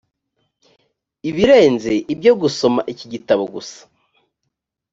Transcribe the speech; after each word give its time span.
ibirenze 1.29 1.93
ibyo 2.13 2.31
gusoma 2.41 2.81
iki 2.93 3.05
gitabo 3.13 3.43
gusa 3.53 3.79